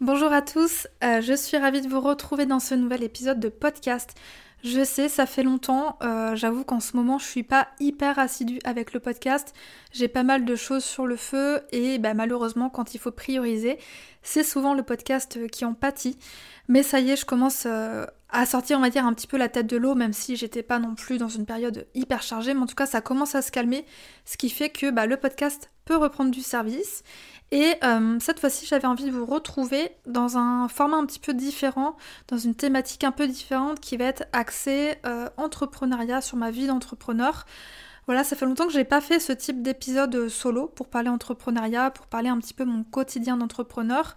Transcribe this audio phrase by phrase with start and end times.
[0.00, 3.50] Bonjour à tous, euh, je suis ravie de vous retrouver dans ce nouvel épisode de
[3.50, 4.14] podcast.
[4.64, 8.60] Je sais, ça fait longtemps, euh, j'avoue qu'en ce moment je suis pas hyper assidue
[8.64, 9.54] avec le podcast,
[9.92, 13.78] j'ai pas mal de choses sur le feu et bah, malheureusement quand il faut prioriser,
[14.22, 16.18] c'est souvent le podcast euh, qui en pâtit.
[16.68, 17.66] Mais ça y est, je commence
[18.32, 20.62] à sortir, on va dire, un petit peu la tête de l'eau, même si j'étais
[20.62, 23.42] pas non plus dans une période hyper chargée, mais en tout cas ça commence à
[23.42, 23.84] se calmer,
[24.24, 27.02] ce qui fait que bah, le podcast peut reprendre du service.
[27.52, 31.34] Et euh, cette fois-ci, j'avais envie de vous retrouver dans un format un petit peu
[31.34, 31.96] différent,
[32.28, 36.68] dans une thématique un peu différente qui va être axée euh, entrepreneuriat sur ma vie
[36.68, 37.46] d'entrepreneur.
[38.06, 41.90] Voilà, ça fait longtemps que j'ai pas fait ce type d'épisode solo pour parler entrepreneuriat,
[41.90, 44.14] pour parler un petit peu mon quotidien d'entrepreneur.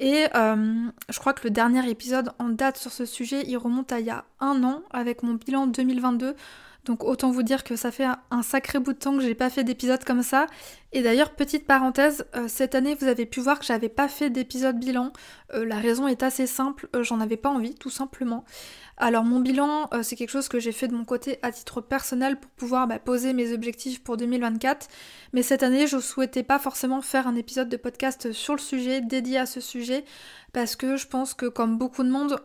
[0.00, 3.92] Et euh, je crois que le dernier épisode en date sur ce sujet, il remonte
[3.92, 6.34] à il y a un an avec mon bilan 2022
[6.84, 9.50] donc autant vous dire que ça fait un sacré bout de temps que j'ai pas
[9.50, 10.46] fait d'épisode comme ça.
[10.92, 14.28] Et d'ailleurs, petite parenthèse, euh, cette année vous avez pu voir que j'avais pas fait
[14.28, 15.12] d'épisode bilan.
[15.54, 18.44] Euh, la raison est assez simple, euh, j'en avais pas envie tout simplement.
[18.96, 22.38] Alors mon bilan, c'est quelque chose que j'ai fait de mon côté à titre personnel
[22.38, 24.88] pour pouvoir bah, poser mes objectifs pour 2024.
[25.32, 29.00] Mais cette année, je souhaitais pas forcément faire un épisode de podcast sur le sujet,
[29.00, 30.04] dédié à ce sujet,
[30.52, 32.36] parce que je pense que comme beaucoup de monde,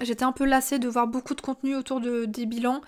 [0.00, 2.80] j'étais un peu lassée de voir beaucoup de contenu autour de, des bilans,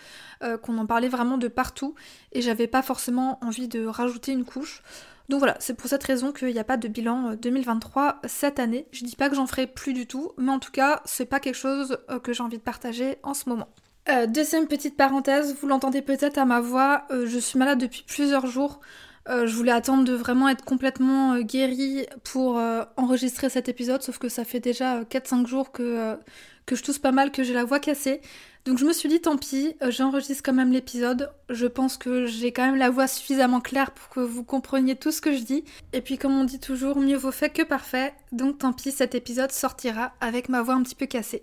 [0.62, 1.94] qu'on en parlait vraiment de partout,
[2.32, 4.82] et j'avais pas forcément envie de rajouter une couche.
[5.28, 8.58] Donc voilà, c'est pour cette raison qu'il n'y a pas de bilan 2023 euh, cette
[8.58, 8.86] année.
[8.92, 11.40] Je dis pas que j'en ferai plus du tout, mais en tout cas, c'est pas
[11.40, 13.68] quelque chose euh, que j'ai envie de partager en ce moment.
[14.08, 18.46] Euh, deuxième petite parenthèse, vous l'entendez peut-être à ma voix, je suis malade depuis plusieurs
[18.46, 18.80] jours.
[19.28, 22.60] je voulais attendre de vraiment être complètement guérie pour
[22.96, 26.18] enregistrer cet épisode, sauf que ça fait déjà 4-5 jours que,
[26.66, 28.20] que je tousse pas mal, que j'ai la voix cassée.
[28.64, 31.32] Donc je me suis dit tant pis, euh, j'enregistre quand même l'épisode.
[31.50, 35.10] Je pense que j'ai quand même la voix suffisamment claire pour que vous compreniez tout
[35.10, 35.64] ce que je dis.
[35.92, 38.14] Et puis comme on dit toujours, mieux vaut fait que parfait.
[38.30, 41.42] Donc tant pis, cet épisode sortira avec ma voix un petit peu cassée.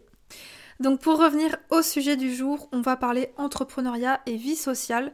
[0.80, 5.12] Donc pour revenir au sujet du jour, on va parler entrepreneuriat et vie sociale.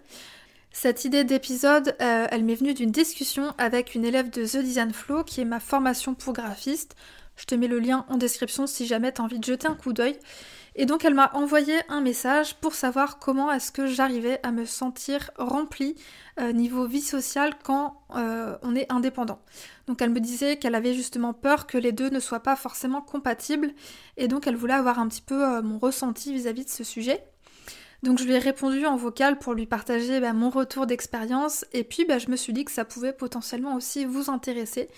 [0.72, 4.94] Cette idée d'épisode, euh, elle m'est venue d'une discussion avec une élève de The Design
[4.94, 6.96] Flow qui est ma formation pour graphiste.
[7.36, 9.74] Je te mets le lien en description si jamais tu as envie de jeter un
[9.74, 10.20] coup d'œil.
[10.78, 14.66] Et donc elle m'a envoyé un message pour savoir comment est-ce que j'arrivais à me
[14.66, 15.96] sentir remplie
[16.40, 19.40] euh, niveau vie sociale quand euh, on est indépendant.
[19.88, 23.02] Donc elle me disait qu'elle avait justement peur que les deux ne soient pas forcément
[23.02, 23.72] compatibles
[24.18, 27.24] et donc elle voulait avoir un petit peu euh, mon ressenti vis-à-vis de ce sujet.
[28.04, 31.86] Donc je lui ai répondu en vocal pour lui partager bah, mon retour d'expérience et
[31.86, 34.90] puis bah, je me suis dit que ça pouvait potentiellement aussi vous intéresser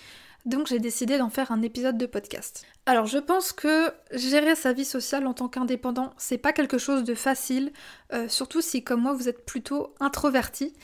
[0.48, 2.64] donc j'ai décidé d'en faire un épisode de podcast.
[2.86, 7.04] Alors je pense que gérer sa vie sociale en tant qu'indépendant, c'est pas quelque chose
[7.04, 7.72] de facile,
[8.12, 10.74] euh, surtout si comme moi vous êtes plutôt introverti.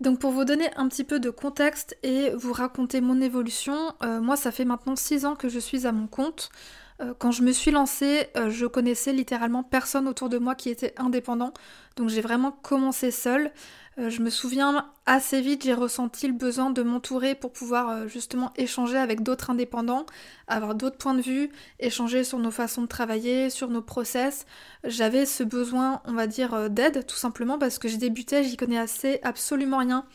[0.00, 4.20] Donc pour vous donner un petit peu de contexte et vous raconter mon évolution, euh,
[4.20, 6.50] moi ça fait maintenant 6 ans que je suis à mon compte.
[7.00, 10.94] Euh, quand je me suis lancée, je connaissais littéralement personne autour de moi qui était
[10.96, 11.52] indépendant.
[11.96, 13.52] Donc j'ai vraiment commencé seule.
[13.98, 18.08] Euh, je me souviens assez vite, j'ai ressenti le besoin de m'entourer pour pouvoir euh,
[18.08, 20.06] justement échanger avec d'autres indépendants,
[20.46, 21.50] avoir d'autres points de vue,
[21.80, 24.46] échanger sur nos façons de travailler, sur nos process.
[24.84, 28.56] J'avais ce besoin, on va dire, euh, d'aide tout simplement parce que je débutais, j'y
[28.56, 30.06] connais assez absolument rien.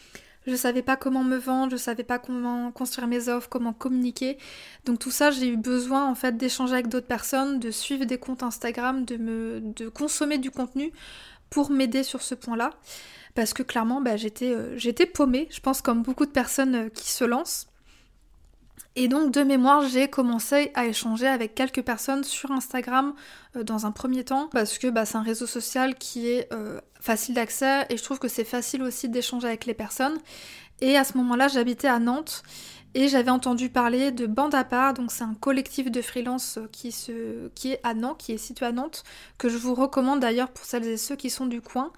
[0.47, 4.37] Je savais pas comment me vendre, je savais pas comment construire mes offres, comment communiquer.
[4.85, 8.17] Donc tout ça, j'ai eu besoin en fait d'échanger avec d'autres personnes, de suivre des
[8.17, 10.91] comptes Instagram, de me de consommer du contenu
[11.49, 12.71] pour m'aider sur ce point-là
[13.35, 17.11] parce que clairement bah, euh, j'étais paumée, je pense comme beaucoup de personnes euh, qui
[17.11, 17.67] se lancent.
[18.95, 23.13] Et donc de mémoire, j'ai commencé à échanger avec quelques personnes sur Instagram
[23.55, 26.49] euh, dans un premier temps, parce que bah, c'est un réseau social qui est
[26.99, 30.17] facile d'accès et je trouve que c'est facile aussi d'échanger avec les personnes.
[30.81, 32.43] Et à ce moment-là, j'habitais à Nantes
[32.95, 36.93] et j'avais entendu parler de Bande à part, donc c'est un collectif de freelance qui,
[36.93, 39.03] se, qui est à Nantes, qui est situé à Nantes,
[39.37, 41.91] que je vous recommande d'ailleurs pour celles et ceux qui sont du coin.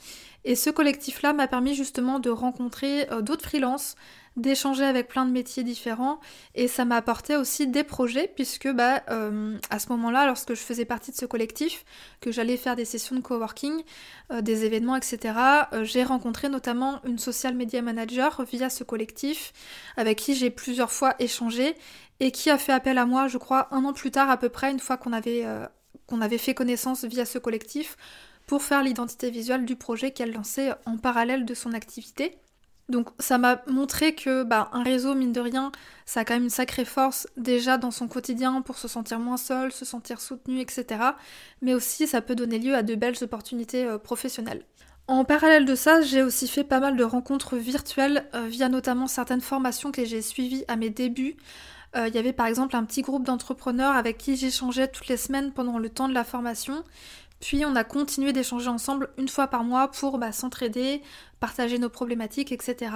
[0.43, 3.95] Et ce collectif-là m'a permis justement de rencontrer euh, d'autres freelances,
[4.37, 6.19] d'échanger avec plein de métiers différents
[6.55, 10.61] et ça m'a apporté aussi des projets puisque bah, euh, à ce moment-là, lorsque je
[10.61, 11.83] faisais partie de ce collectif,
[12.21, 13.83] que j'allais faire des sessions de coworking,
[14.31, 15.33] euh, des événements, etc.,
[15.81, 19.51] j'ai rencontré notamment une social media manager via ce collectif
[19.97, 21.75] avec qui j'ai plusieurs fois échangé
[22.19, 24.49] et qui a fait appel à moi, je crois, un an plus tard à peu
[24.49, 25.45] près, une fois qu'on avait,
[26.07, 27.95] qu'on avait fait connaissance via ce collectif
[28.47, 32.39] pour faire l'identité visuelle du projet qu'elle lançait en parallèle de son activité.
[32.89, 35.71] Donc ça m'a montré que bah, un réseau, mine de rien,
[36.05, 39.37] ça a quand même une sacrée force déjà dans son quotidien pour se sentir moins
[39.37, 40.85] seul, se sentir soutenu, etc.
[41.61, 44.63] Mais aussi ça peut donner lieu à de belles opportunités euh, professionnelles.
[45.07, 49.07] En parallèle de ça, j'ai aussi fait pas mal de rencontres virtuelles euh, via notamment
[49.07, 51.35] certaines formations que j'ai suivies à mes débuts.
[51.95, 55.51] il y avait par exemple un petit groupe d'entrepreneurs avec qui j'échangeais toutes les semaines
[55.51, 56.83] pendant le temps de la formation.
[57.39, 61.01] Puis on a continué d'échanger ensemble une fois par mois pour bah, s'entraider,
[61.39, 62.91] partager nos problématiques, etc.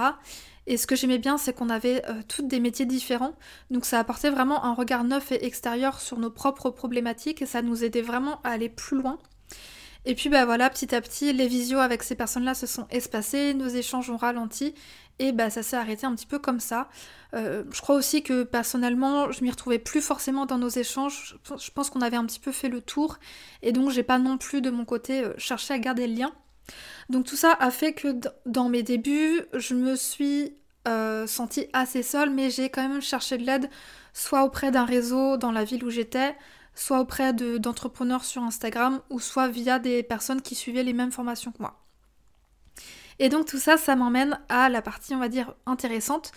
[0.66, 3.34] Et ce que j'aimais bien, c'est qu'on avait euh, toutes des métiers différents,
[3.70, 7.62] donc ça apportait vraiment un regard neuf et extérieur sur nos propres problématiques et ça
[7.62, 9.18] nous aidait vraiment à aller plus loin.
[10.04, 13.54] Et puis bah voilà, petit à petit, les visios avec ces personnes-là se sont espacés,
[13.54, 14.74] nos échanges ont ralenti
[15.18, 16.88] et bah ça s'est arrêté un petit peu comme ça.
[17.34, 21.38] Euh, je crois aussi que personnellement, je m'y retrouvais plus forcément dans nos échanges.
[21.58, 23.18] Je pense qu'on avait un petit peu fait le tour
[23.62, 26.32] et donc j'ai pas non plus de mon côté euh, cherché à garder le lien.
[27.08, 30.54] Donc tout ça a fait que dans mes débuts, je me suis
[30.88, 33.70] euh, sentie assez seule, mais j'ai quand même cherché de l'aide,
[34.12, 36.36] soit auprès d'un réseau dans la ville où j'étais,
[36.74, 41.52] soit auprès d'entrepreneurs sur Instagram, ou soit via des personnes qui suivaient les mêmes formations
[41.52, 41.81] que moi.
[43.18, 46.32] Et donc tout ça, ça m'emmène à la partie, on va dire, intéressante,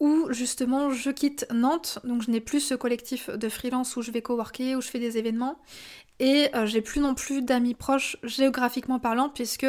[0.00, 4.10] où justement je quitte Nantes, donc je n'ai plus ce collectif de freelance où je
[4.10, 5.58] vais coworker, où je fais des événements,
[6.18, 9.66] et euh, j'ai plus non plus d'amis proches géographiquement parlant, puisque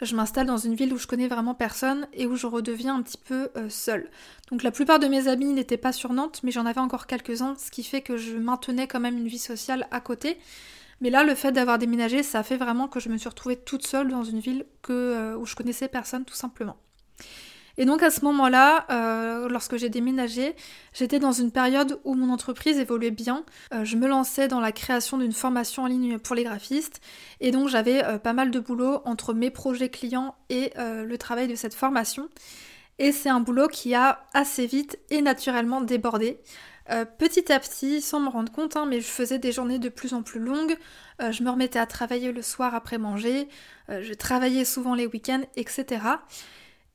[0.00, 3.02] je m'installe dans une ville où je connais vraiment personne et où je redeviens un
[3.02, 4.10] petit peu euh, seule.
[4.50, 7.54] Donc la plupart de mes amis n'étaient pas sur Nantes, mais j'en avais encore quelques-uns,
[7.58, 10.38] ce qui fait que je maintenais quand même une vie sociale à côté.
[11.00, 13.56] Mais là, le fait d'avoir déménagé, ça a fait vraiment que je me suis retrouvée
[13.56, 16.76] toute seule dans une ville que, euh, où je connaissais personne tout simplement.
[17.78, 20.54] Et donc à ce moment-là, euh, lorsque j'ai déménagé,
[20.92, 23.44] j'étais dans une période où mon entreprise évoluait bien.
[23.72, 27.00] Euh, je me lançais dans la création d'une formation en ligne pour les graphistes.
[27.40, 31.54] Et donc j'avais pas mal de boulot entre mes projets clients et le travail de
[31.54, 32.28] cette formation.
[32.98, 36.38] Et c'est un boulot qui a assez vite et naturellement débordé.
[36.90, 39.88] Euh, petit à petit, sans me rendre compte, hein, mais je faisais des journées de
[39.88, 40.76] plus en plus longues,
[41.22, 43.48] euh, je me remettais à travailler le soir après manger,
[43.90, 46.00] euh, je travaillais souvent les week-ends, etc.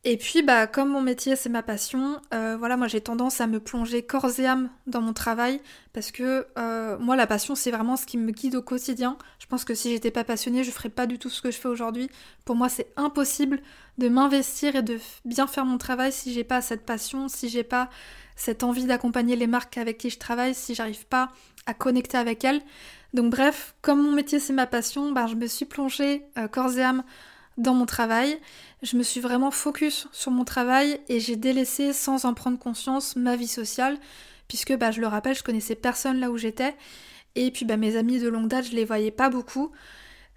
[0.07, 3.59] Et puis, bah, comme mon métier c'est ma passion, voilà, moi j'ai tendance à me
[3.59, 5.59] plonger corps et âme dans mon travail
[5.93, 6.45] parce que
[6.99, 9.17] moi la passion c'est vraiment ce qui me guide au quotidien.
[9.39, 11.57] Je pense que si j'étais pas passionnée, je ferais pas du tout ce que je
[11.57, 12.09] fais aujourd'hui.
[12.45, 13.61] Pour moi, c'est impossible
[13.97, 17.63] de m'investir et de bien faire mon travail si j'ai pas cette passion, si j'ai
[17.63, 17.89] pas
[18.35, 21.29] cette envie d'accompagner les marques avec qui je travaille si j'arrive pas
[21.65, 22.61] à connecter avec elles.
[23.15, 26.77] Donc bref, comme mon métier c'est ma passion, bah, je me suis plongée euh, corps
[26.77, 27.03] et âme
[27.57, 28.37] dans mon travail.
[28.83, 33.15] Je me suis vraiment focus sur mon travail et j'ai délaissé sans en prendre conscience
[33.15, 33.97] ma vie sociale,
[34.47, 36.75] puisque bah, je le rappelle, je connaissais personne là où j'étais.
[37.35, 39.71] Et puis bah, mes amis de longue date, je les voyais pas beaucoup.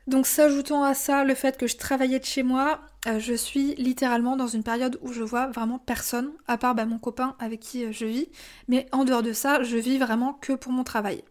[0.07, 3.75] Donc s'ajoutant à ça le fait que je travaillais de chez moi, euh, je suis
[3.75, 7.61] littéralement dans une période où je vois vraiment personne, à part bah, mon copain avec
[7.61, 8.29] qui euh, je vis.
[8.69, 11.23] Mais en dehors de ça, je vis vraiment que pour mon travail.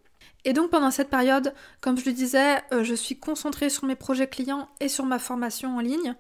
[0.48, 3.98] Et donc pendant cette période, comme je le disais, euh, je suis concentrée sur mes
[3.98, 6.16] projets clients et sur ma formation en ligne.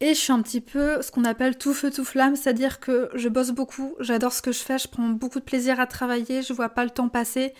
[0.00, 3.08] Et je suis un petit peu ce qu'on appelle tout feu tout flamme, c'est-à-dire que
[3.14, 6.42] je bosse beaucoup, j'adore ce que je fais, je prends beaucoup de plaisir à travailler,
[6.42, 7.54] je vois pas le temps passer.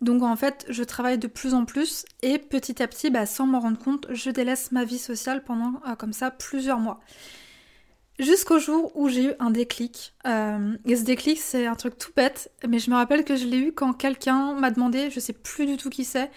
[0.00, 3.46] Donc en fait, je travaille de plus en plus et petit à petit, bah, sans
[3.46, 7.00] m'en rendre compte, je délaisse ma vie sociale pendant euh, comme ça plusieurs mois.
[8.20, 10.14] Jusqu'au jour où j'ai eu un déclic.
[10.26, 13.44] Euh, et ce déclic, c'est un truc tout bête, mais je me rappelle que je
[13.44, 16.30] l'ai eu quand quelqu'un m'a demandé, je sais plus du tout qui c'est,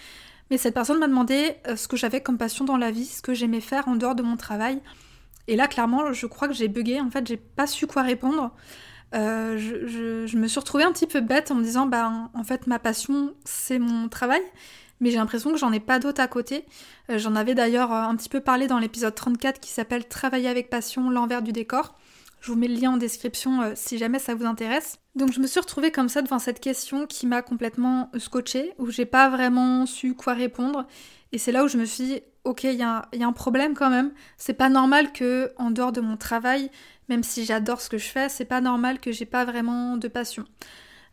[0.50, 3.22] mais cette personne m'a demandé euh, ce que j'avais comme passion dans la vie, ce
[3.22, 4.82] que j'aimais faire en dehors de mon travail.
[5.48, 8.52] Et là, clairement, je crois que j'ai bugué, en fait, j'ai pas su quoi répondre.
[9.16, 12.66] Euh, je, me suis retrouvée un petit peu bête en me disant, bah, en fait,
[12.66, 14.42] ma passion, c'est mon travail,
[15.00, 16.66] mais j'ai l'impression que j'en ai pas d'autre à côté.
[17.10, 20.50] Euh, j'en avais d'ailleurs euh, un petit peu parlé dans l'épisode 34 qui s'appelle Travailler
[20.50, 21.96] avec passion, l'envers du décor.
[22.40, 25.00] Je vous mets le lien en description si jamais ça vous intéresse.
[25.16, 28.92] Donc je me suis retrouvée comme ça devant cette question qui m'a complètement scotché, où
[28.92, 30.86] j'ai pas vraiment su quoi répondre.
[31.32, 33.74] Et c'est là où je me suis dit, ok, il y, y, a un problème
[33.74, 34.12] quand même.
[34.38, 36.70] C'est pas normal que, en dehors de mon travail,
[37.10, 40.08] même si j'adore ce que je fais, c'est pas normal que j'ai pas vraiment de
[40.08, 40.46] passion.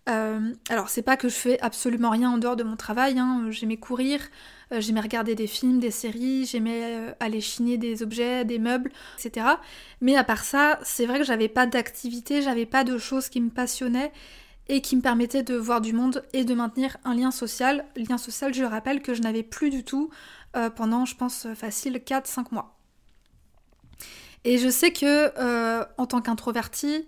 [0.09, 3.47] Euh, alors c'est pas que je fais absolument rien en dehors de mon travail, hein.
[3.49, 4.21] j'aimais courir,
[4.71, 8.93] euh, j'aimais regarder des films, des séries, j'aimais euh, aller chiner des objets, des meubles,
[9.19, 9.47] etc.
[10.03, 13.41] Mais à part ça, c'est vrai que j'avais pas d'activité, j'avais pas de choses qui
[13.41, 14.13] me passionnaient
[14.69, 17.87] et qui me permettaient de voir du monde et de maintenir un lien social.
[17.97, 20.11] Lien social, je rappelle que je n'avais plus du tout
[20.77, 22.79] pendant, je pense, facile 4-5 mois.
[24.45, 25.33] Et je sais que
[26.01, 27.07] en tant qu'introverti,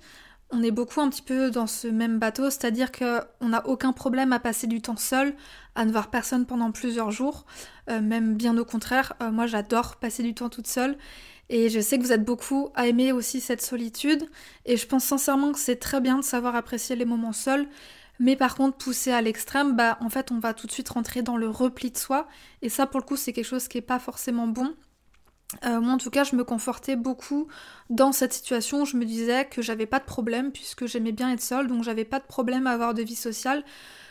[0.50, 4.32] on est beaucoup un petit peu dans ce même bateau, c'est-à-dire qu'on n'a aucun problème
[4.32, 5.34] à passer du temps seul,
[5.74, 7.46] à ne voir personne pendant plusieurs jours,
[7.90, 9.14] euh, même bien au contraire.
[9.22, 10.96] Euh, moi, j'adore passer du temps toute seule.
[11.48, 14.28] Et je sais que vous êtes beaucoup à aimer aussi cette solitude.
[14.64, 17.68] Et je pense sincèrement que c'est très bien de savoir apprécier les moments seuls.
[18.18, 21.22] Mais par contre, pousser à l'extrême, bah en fait, on va tout de suite rentrer
[21.22, 22.26] dans le repli de soi.
[22.62, 24.74] Et ça, pour le coup, c'est quelque chose qui n'est pas forcément bon.
[25.64, 27.46] Euh, moi en tout cas je me confortais beaucoup
[27.88, 31.40] dans cette situation, je me disais que j'avais pas de problème puisque j'aimais bien être
[31.40, 33.64] seule, donc j'avais pas de problème à avoir de vie sociale.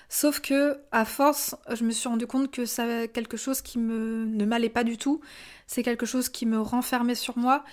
[0.08, 4.26] Sauf que à force, je me suis rendu compte que ça quelque chose qui me
[4.26, 5.20] ne m'allait pas du tout.
[5.68, 7.66] C'est quelque chose qui me renfermait sur moi.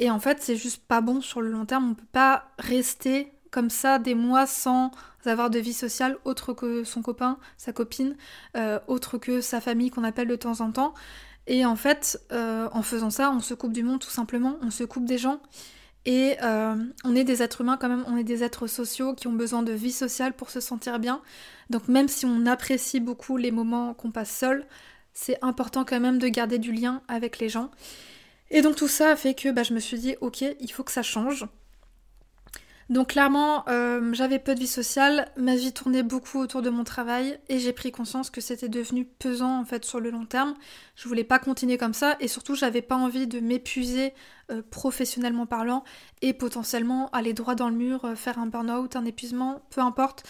[0.00, 1.90] Et en fait, c'est juste pas bon sur le long terme.
[1.90, 4.90] On peut pas rester comme ça des mois sans
[5.24, 8.16] avoir de vie sociale autre que son copain, sa copine,
[8.56, 10.94] euh, autre que sa famille qu'on appelle de temps en temps.
[11.48, 14.70] Et en fait, euh, en faisant ça, on se coupe du monde tout simplement, on
[14.70, 15.40] se coupe des gens.
[16.04, 19.26] Et euh, on est des êtres humains quand même, on est des êtres sociaux qui
[19.26, 21.22] ont besoin de vie sociale pour se sentir bien.
[21.70, 24.66] Donc même si on apprécie beaucoup les moments qu'on passe seul,
[25.14, 27.70] c'est important quand même de garder du lien avec les gens.
[28.50, 30.84] Et donc tout ça a fait que bah, je me suis dit, ok, il faut
[30.84, 31.46] que ça change.
[32.88, 36.84] Donc clairement, euh, j'avais peu de vie sociale, ma vie tournait beaucoup autour de mon
[36.84, 40.54] travail et j'ai pris conscience que c'était devenu pesant en fait sur le long terme.
[40.96, 44.14] Je voulais pas continuer comme ça et surtout j'avais pas envie de m'épuiser
[44.50, 45.84] euh, professionnellement parlant
[46.22, 50.24] et potentiellement aller droit dans le mur, euh, faire un burn-out, un épuisement, peu importe.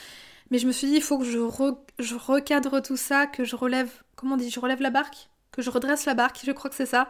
[0.51, 1.39] Mais je me suis dit il faut que je,
[2.01, 5.63] je recadre tout ça, que je relève, comment on dit, je relève la barque, que
[5.63, 7.09] je redresse la barque, je crois que c'est ça,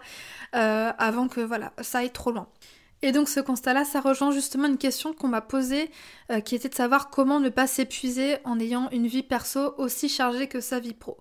[0.52, 2.48] avant que voilà ça aille trop loin.
[3.02, 5.90] Et donc ce constat-là, ça rejoint justement une question qu'on m'a posée,
[6.30, 10.08] euh, qui était de savoir comment ne pas s'épuiser en ayant une vie perso aussi
[10.08, 11.18] chargée que sa vie pro.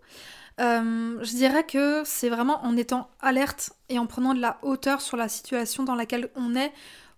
[0.60, 5.02] Euh, je dirais que c'est vraiment en étant alerte et en prenant de la hauteur
[5.02, 6.74] sur la situation dans laquelle on est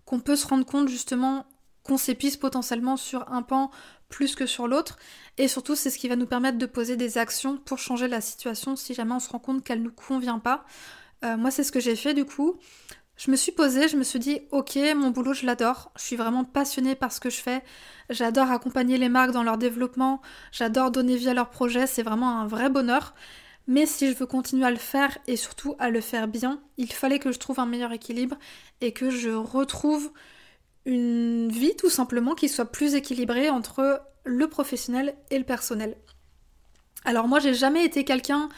[0.05, 1.45] qu'on peut se rendre compte justement
[1.83, 3.71] qu'on s'épuise potentiellement sur un pan
[4.09, 4.97] plus que sur l'autre.
[5.37, 8.19] Et surtout, c'est ce qui va nous permettre de poser des actions pour changer la
[8.19, 10.65] situation si jamais on se rend compte qu'elle ne nous convient pas.
[11.23, 12.57] Euh, moi, c'est ce que j'ai fait du coup.
[13.19, 15.91] Je me suis posée, je me suis dit, ok, mon boulot, je l'adore.
[15.97, 17.61] Je suis vraiment passionnée par ce que je fais.
[18.09, 20.21] J'adore accompagner les marques dans leur développement.
[20.53, 21.85] J'adore donner vie à leurs projets.
[21.85, 23.13] C'est vraiment un vrai bonheur.
[23.67, 26.93] Mais si je veux continuer à le faire et surtout à le faire bien, il
[26.93, 28.37] fallait que je trouve un meilleur équilibre
[28.79, 30.13] et que je retrouve
[30.85, 35.97] une vie tout simplement qui soit plus équilibrée entre le professionnel et le personnel.
[37.03, 38.49] Alors moi j'ai jamais été quelqu'un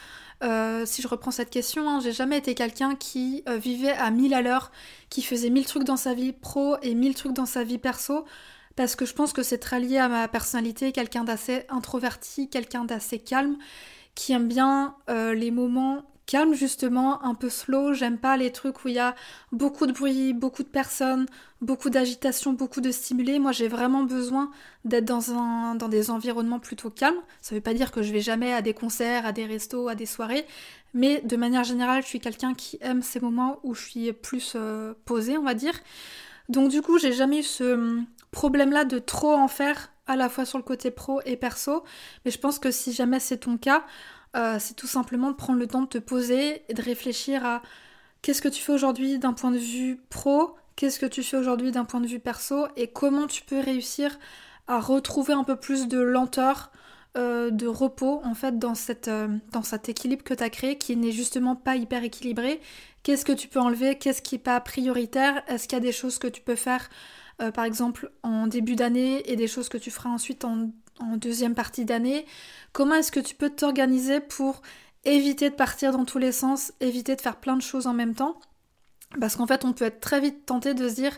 [0.42, 4.10] euh, si je reprends cette question, hein, j'ai jamais été quelqu'un qui euh, vivait à
[4.10, 4.72] 1000 à l'heure,
[5.08, 8.24] qui faisait 1000 trucs dans sa vie pro et 1000 trucs dans sa vie perso,
[8.74, 12.84] parce que je pense que c'est très lié à ma personnalité, quelqu'un d'assez introverti, quelqu'un
[12.84, 13.56] d'assez calme,
[14.14, 16.02] qui aime bien euh, les moments
[16.52, 17.92] justement, un peu slow.
[17.92, 19.14] J'aime pas les trucs où il y a
[19.52, 21.26] beaucoup de bruit, beaucoup de personnes,
[21.60, 23.38] beaucoup d'agitation, beaucoup de stimulés.
[23.38, 24.50] Moi j'ai vraiment besoin
[24.84, 27.20] d'être dans, un, dans des environnements plutôt calmes.
[27.40, 29.94] Ça veut pas dire que je vais jamais à des concerts, à des restos, à
[29.94, 30.46] des soirées,
[30.94, 34.54] mais de manière générale je suis quelqu'un qui aime ces moments où je suis plus
[34.56, 35.78] euh, posée on va dire.
[36.48, 40.16] Donc du coup j'ai jamais eu ce hum, problème là de trop en faire à
[40.16, 41.84] la fois sur le côté pro et perso,
[42.24, 43.84] mais je pense que si jamais c'est ton cas,
[44.36, 47.62] euh, c'est tout simplement de prendre le temps de te poser et de réfléchir à
[48.22, 51.70] qu'est-ce que tu fais aujourd'hui d'un point de vue pro, qu'est-ce que tu fais aujourd'hui
[51.70, 54.18] d'un point de vue perso et comment tu peux réussir
[54.68, 56.70] à retrouver un peu plus de lenteur,
[57.18, 58.72] euh, de repos en fait dans,
[59.08, 62.60] euh, dans cet équilibre que tu as créé qui n'est justement pas hyper équilibré.
[63.02, 63.98] Qu'est-ce que tu peux enlever?
[63.98, 65.42] Qu'est-ce qui n'est pas prioritaire?
[65.48, 66.88] Est-ce qu'il y a des choses que tu peux faire
[67.50, 70.70] par exemple en début d'année et des choses que tu feras ensuite en
[71.16, 72.26] deuxième partie d'année.
[72.72, 74.62] Comment est-ce que tu peux t'organiser pour
[75.04, 78.14] éviter de partir dans tous les sens, éviter de faire plein de choses en même
[78.14, 78.38] temps?
[79.20, 81.12] Parce qu'en fait, on peut être très vite tenté de se dire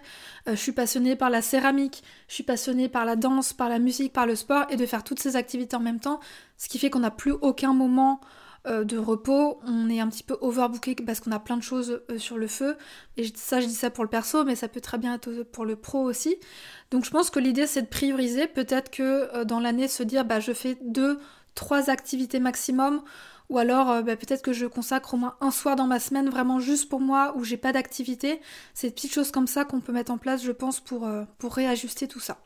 [0.48, 3.78] euh, je suis passionné par la céramique, je suis passionné par la danse, par la
[3.78, 6.18] musique, par le sport, et de faire toutes ces activités en même temps,
[6.58, 8.26] ce qui fait qu'on n'a plus aucun moment euh,
[8.66, 12.18] de repos, on est un petit peu overbooké parce qu'on a plein de choses euh,
[12.18, 12.76] sur le feu.
[13.16, 15.64] Et ça, je dis ça pour le perso, mais ça peut très bien être pour
[15.66, 16.36] le pro aussi.
[16.90, 18.46] Donc je pense que l'idée c'est de prioriser.
[18.46, 21.18] Peut-être que euh, dans l'année se dire bah je fais deux,
[21.54, 23.02] trois activités maximum.
[23.50, 26.60] Ou alors bah, peut-être que je consacre au moins un soir dans ma semaine vraiment
[26.60, 28.40] juste pour moi où j'ai pas d'activité.
[28.72, 31.06] C'est des petites choses comme ça qu'on peut mettre en place je pense pour,
[31.38, 32.38] pour réajuster tout ça.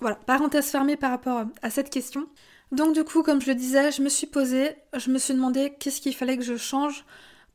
[0.00, 2.26] Voilà, parenthèse fermée par rapport à cette question.
[2.72, 5.74] Donc du coup, comme je le disais, je me suis posée, je me suis demandé
[5.78, 7.04] qu'est-ce qu'il fallait que je change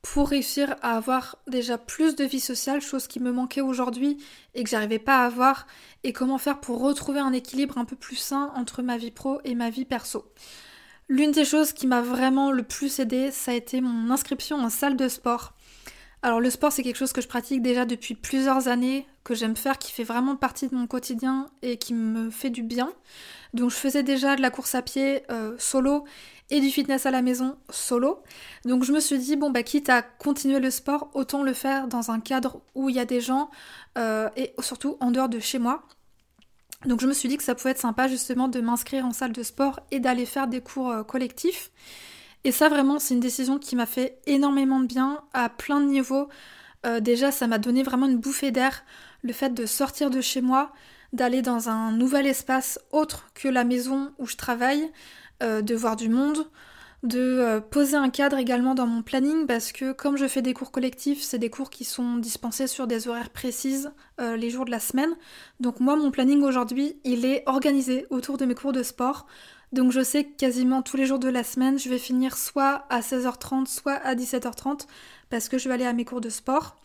[0.01, 4.17] pour réussir à avoir déjà plus de vie sociale, chose qui me manquait aujourd'hui
[4.53, 5.65] et que j'arrivais pas à avoir,
[6.03, 9.39] et comment faire pour retrouver un équilibre un peu plus sain entre ma vie pro
[9.45, 10.25] et ma vie perso.
[11.07, 14.69] L'une des choses qui m'a vraiment le plus aidé, ça a été mon inscription en
[14.69, 15.53] salle de sport.
[16.21, 19.57] Alors le sport c'est quelque chose que je pratique déjà depuis plusieurs années, que j'aime
[19.57, 22.93] faire, qui fait vraiment partie de mon quotidien et qui me fait du bien.
[23.53, 26.05] Donc je faisais déjà de la course à pied euh, solo
[26.51, 28.21] et du fitness à la maison solo.
[28.65, 31.87] Donc je me suis dit, bon bah quitte à continuer le sport, autant le faire
[31.87, 33.49] dans un cadre où il y a des gens
[33.97, 35.83] euh, et surtout en dehors de chez moi.
[36.85, 39.31] Donc je me suis dit que ça pouvait être sympa justement de m'inscrire en salle
[39.31, 41.71] de sport et d'aller faire des cours euh, collectifs.
[42.43, 45.87] Et ça vraiment c'est une décision qui m'a fait énormément de bien à plein de
[45.87, 46.29] niveaux.
[47.01, 48.83] Déjà, ça m'a donné vraiment une bouffée d'air,
[49.25, 50.71] le fait de sortir de chez moi,
[51.11, 54.91] d'aller dans un nouvel espace autre que la maison où je travaille,
[55.41, 56.47] euh, de voir du monde,
[57.03, 60.53] de euh, poser un cadre également dans mon planning parce que comme je fais des
[60.53, 64.71] cours collectifs, c'est des cours qui sont dispensés sur des horaires précises les jours de
[64.71, 65.13] la semaine.
[65.59, 69.25] Donc moi, mon planning aujourd'hui, il est organisé autour de mes cours de sport.
[69.73, 73.01] Donc je sais quasiment tous les jours de la semaine, je vais finir soit à
[73.01, 74.87] 16h30, soit à 17h30
[75.29, 76.77] parce que je vais aller à mes cours de sport.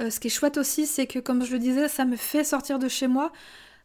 [0.00, 2.44] Euh, ce qui est chouette aussi, c'est que comme je le disais, ça me fait
[2.44, 3.32] sortir de chez moi.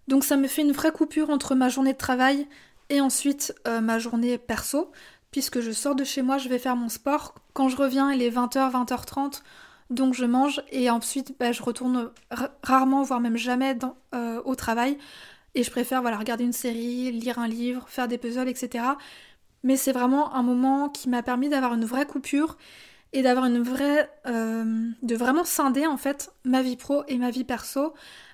[0.07, 2.47] Donc ça me fait une vraie coupure entre ma journée de travail
[2.89, 4.91] et ensuite euh, ma journée perso.
[5.31, 7.35] Puisque je sors de chez moi, je vais faire mon sport.
[7.53, 9.41] Quand je reviens, il est 20h, 20h30.
[9.89, 12.11] Donc je mange et ensuite bah, je retourne
[12.63, 13.77] rarement, voire même jamais
[14.15, 14.97] euh, au travail.
[15.55, 18.83] Et je préfère voilà, regarder une série, lire un livre, faire des puzzles, etc.
[19.63, 22.57] Mais c'est vraiment un moment qui m'a permis d'avoir une vraie coupure
[23.13, 24.09] et d'avoir une vraie.
[24.25, 27.93] Euh, de vraiment scinder en fait ma vie pro et ma vie perso.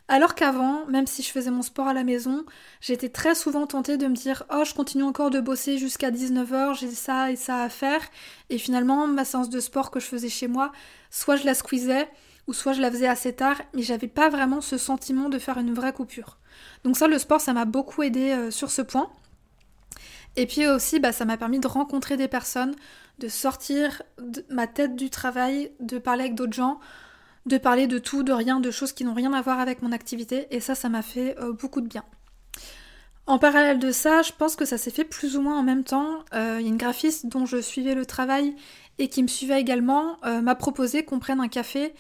[0.10, 2.44] Alors qu'avant, même si je faisais mon sport à la maison,
[2.82, 6.78] j'étais très souvent tentée de me dire Oh, je continue encore de bosser jusqu'à 19h,
[6.78, 8.02] j'ai ça et ça à faire.
[8.50, 10.72] Et finalement, ma séance de sport que je faisais chez moi,
[11.10, 12.10] soit je la squeezais,
[12.48, 15.58] ou soit je la faisais assez tard, mais j'avais pas vraiment ce sentiment de faire
[15.58, 16.38] une vraie coupure.
[16.84, 19.10] Donc, ça, le sport, ça m'a beaucoup aidé euh, sur ce point.
[20.36, 22.76] Et puis aussi, bah, ça m'a permis de rencontrer des personnes,
[23.20, 26.80] de sortir de ma tête du travail, de parler avec d'autres gens,
[27.46, 29.92] de parler de tout, de rien, de choses qui n'ont rien à voir avec mon
[29.92, 30.48] activité.
[30.52, 32.04] Et ça, ça m'a fait euh, beaucoup de bien.
[33.26, 35.84] En parallèle de ça, je pense que ça s'est fait plus ou moins en même
[35.84, 36.26] temps.
[36.34, 38.56] Euh, il y a une graphiste dont je suivais le travail
[38.98, 41.94] et qui me suivait également euh, m'a proposé qu'on prenne un café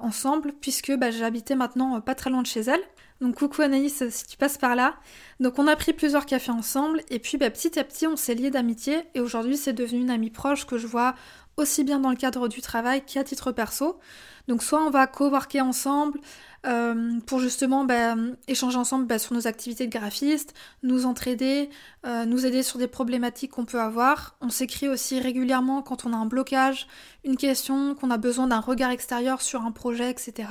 [0.00, 2.80] ensemble puisque bah, j'habitais maintenant pas très loin de chez elle.
[3.20, 4.96] Donc coucou Anaïs si tu passes par là.
[5.40, 8.34] Donc on a pris plusieurs cafés ensemble et puis bah, petit à petit on s'est
[8.34, 11.14] liés d'amitié et aujourd'hui c'est devenu une amie proche que je vois
[11.56, 13.98] aussi bien dans le cadre du travail qu'à titre perso.
[14.48, 16.20] Donc soit on va coworker ensemble
[16.66, 18.14] euh, pour justement bah,
[18.48, 21.70] échanger ensemble bah, sur nos activités de graphiste, nous entraider,
[22.06, 24.36] euh, nous aider sur des problématiques qu'on peut avoir.
[24.40, 26.86] On s'écrit aussi régulièrement quand on a un blocage,
[27.24, 30.48] une question, qu'on a besoin d'un regard extérieur sur un projet, etc.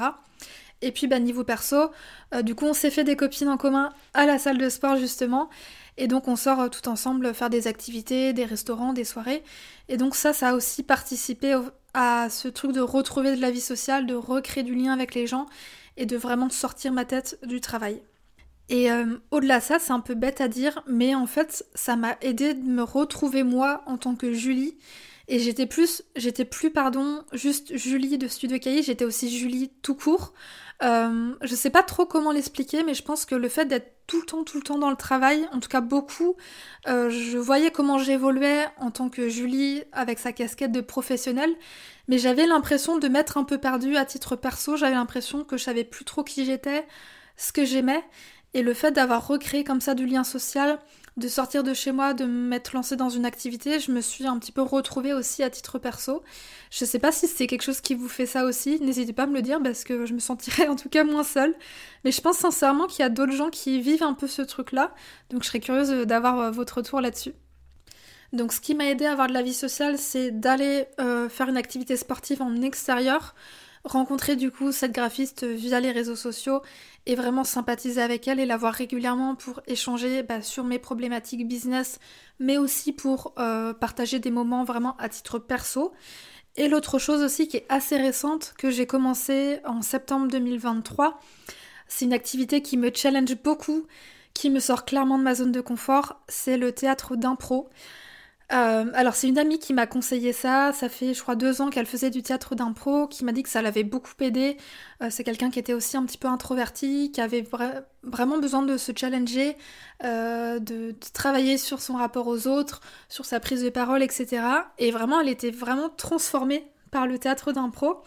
[0.81, 1.91] Et puis bah, niveau perso,
[2.33, 4.97] euh, du coup on s'est fait des copines en commun à la salle de sport
[4.97, 5.49] justement.
[5.97, 9.43] Et donc on sort euh, tout ensemble faire des activités, des restaurants, des soirées.
[9.88, 11.57] Et donc ça, ça a aussi participé
[11.93, 15.27] à ce truc de retrouver de la vie sociale, de recréer du lien avec les
[15.27, 15.45] gens
[15.97, 18.01] et de vraiment sortir ma tête du travail.
[18.67, 21.95] Et euh, au-delà de ça, c'est un peu bête à dire, mais en fait, ça
[21.95, 24.75] m'a aidé de me retrouver moi en tant que Julie
[25.27, 29.95] et j'étais plus, j'étais plus, pardon, juste Julie de Studio Cahier, j'étais aussi Julie tout
[29.95, 30.33] court.
[30.83, 34.19] Euh, je sais pas trop comment l'expliquer, mais je pense que le fait d'être tout
[34.19, 36.35] le temps, tout le temps dans le travail, en tout cas beaucoup,
[36.88, 41.55] euh, je voyais comment j'évoluais en tant que Julie avec sa casquette de professionnelle,
[42.07, 45.63] mais j'avais l'impression de m'être un peu perdue à titre perso, j'avais l'impression que je
[45.63, 46.85] savais plus trop qui j'étais,
[47.38, 48.03] ce que j'aimais,
[48.53, 50.79] et le fait d'avoir recréé comme ça du lien social,
[51.17, 54.38] de sortir de chez moi, de m'être lancée dans une activité, je me suis un
[54.38, 56.23] petit peu retrouvée aussi à titre perso.
[56.71, 59.28] Je sais pas si c'est quelque chose qui vous fait ça aussi, n'hésitez pas à
[59.28, 61.56] me le dire parce que je me sentirais en tout cas moins seule.
[62.04, 64.93] Mais je pense sincèrement qu'il y a d'autres gens qui vivent un peu ce truc-là,
[65.30, 67.34] donc je serais curieuse d'avoir euh, votre retour là-dessus.
[68.34, 71.47] Donc ce qui m'a aidé à avoir de la vie sociale, c'est d'aller euh, faire
[71.47, 73.36] une activité sportive en extérieur,
[73.85, 76.61] rencontrer du coup cette graphiste via les réseaux sociaux
[77.05, 81.47] et vraiment sympathiser avec elle et la voir régulièrement pour échanger bah, sur mes problématiques
[81.47, 81.99] business,
[82.39, 85.93] mais aussi pour euh, partager des moments vraiment à titre perso.
[86.57, 91.19] Et l'autre chose aussi qui est assez récente, que j'ai commencé en septembre 2023,
[91.87, 93.85] c'est une activité qui me challenge beaucoup,
[94.33, 97.69] qui me sort clairement de ma zone de confort, c'est le théâtre d'impro.
[98.51, 101.71] Euh, alors c'est une amie qui m'a conseillé ça, ça fait je crois deux ans
[101.71, 104.58] qu'elle faisait du théâtre d'impro, qui m'a dit que ça l'avait beaucoup aidé.
[105.01, 107.43] Euh, c'est quelqu'un qui était aussi un petit peu introverti, qui avait
[108.03, 109.58] vraiment besoin de se challenger,
[110.03, 114.43] euh, de, de, travailler sur son rapport aux autres, sur sa prise de parole, etc.
[114.77, 118.03] Et vraiment elle était vraiment transformée par le théâtre d'impro.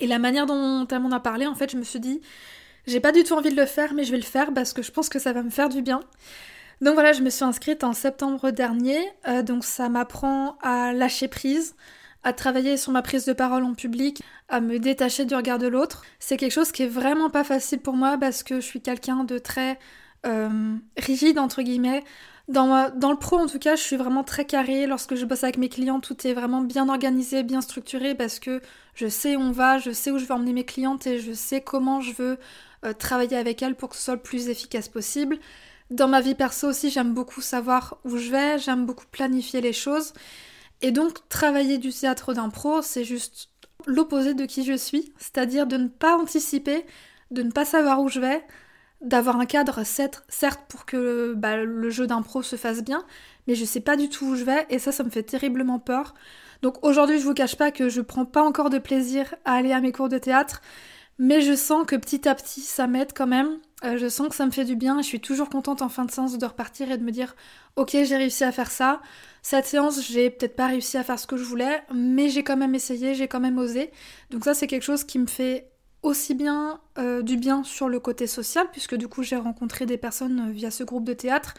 [0.00, 2.20] Et la manière dont elle m'en a parlé, en fait je me suis dit,
[2.86, 4.82] j'ai pas du tout envie de le faire, mais je vais le faire parce que
[4.82, 6.00] je pense que ça va me faire du bien.
[6.80, 8.98] Donc voilà, je me suis inscrite en septembre dernier.
[9.28, 11.76] Euh, donc ça m'apprend à lâcher prise,
[12.22, 15.66] à travailler sur ma prise de parole en public, à me détacher du regard de
[15.66, 16.04] l'autre.
[16.18, 19.24] C'est quelque chose qui est vraiment pas facile pour moi parce que je suis quelqu'un
[19.24, 19.78] de très
[20.26, 22.02] euh, rigide entre guillemets.
[22.46, 24.86] Dans, le pro en tout cas, je suis vraiment très carré.
[24.86, 28.60] Lorsque je bosse avec mes clients, tout est vraiment bien organisé, bien structuré parce que
[28.94, 31.32] je sais où on va, je sais où je veux emmener mes clientes et je
[31.32, 32.38] sais comment je veux
[32.84, 35.38] euh, travailler avec elles pour que ce soit le plus efficace possible.
[35.90, 39.72] Dans ma vie perso aussi, j'aime beaucoup savoir où je vais, j'aime beaucoup planifier les
[39.72, 40.12] choses.
[40.80, 43.50] Et donc, travailler du théâtre d'impro, c'est juste
[43.86, 46.84] l'opposé de qui je suis, c'est-à-dire de ne pas anticiper,
[47.30, 48.44] de ne pas savoir où je vais,
[49.00, 50.24] d'avoir un cadre certes,
[50.68, 53.04] pour que bah, le jeu d'impro se fasse bien,
[53.46, 55.78] mais je sais pas du tout où je vais et ça, ça me fait terriblement
[55.78, 56.14] peur.
[56.62, 59.72] Donc aujourd'hui, je vous cache pas que je prends pas encore de plaisir à aller
[59.72, 60.62] à mes cours de théâtre,
[61.18, 63.58] mais je sens que petit à petit, ça m'aide quand même.
[63.84, 65.02] Euh, je sens que ça me fait du bien.
[65.02, 67.36] Je suis toujours contente en fin de séance de repartir et de me dire,
[67.76, 69.00] ok, j'ai réussi à faire ça.
[69.42, 72.56] Cette séance, j'ai peut-être pas réussi à faire ce que je voulais, mais j'ai quand
[72.56, 73.90] même essayé, j'ai quand même osé.
[74.30, 75.70] Donc ça, c'est quelque chose qui me fait
[76.02, 79.96] aussi bien euh, du bien sur le côté social, puisque du coup j'ai rencontré des
[79.96, 81.54] personnes euh, via ce groupe de théâtre,